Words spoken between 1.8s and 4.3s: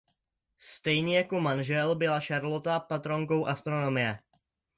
byla Šarlota patronkou astronomie.